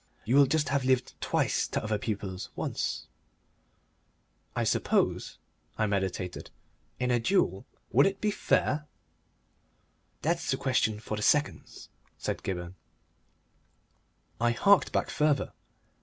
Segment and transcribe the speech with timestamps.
[0.25, 3.05] You will just have lived twice to other people's once"
[4.55, 5.37] "I suppose,"
[5.77, 6.49] I meditated,
[6.99, 8.87] "in a duel it would be fair?"
[10.23, 12.73] "That's a question for the seconds," said Gibberne.
[14.39, 15.53] I harked back further.